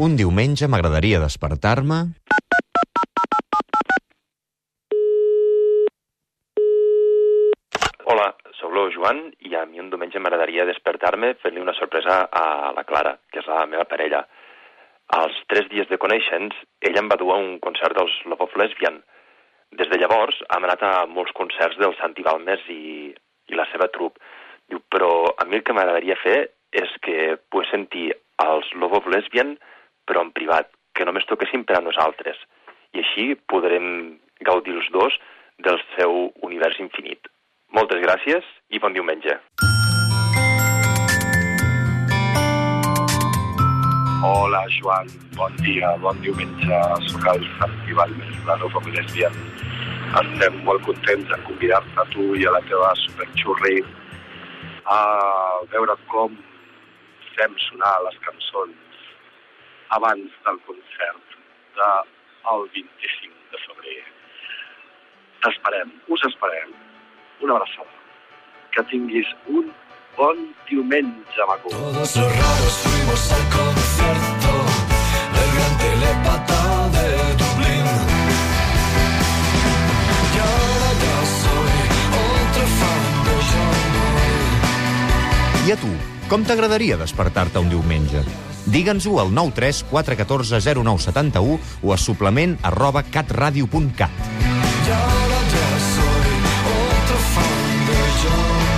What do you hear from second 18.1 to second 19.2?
Love of Lesbian.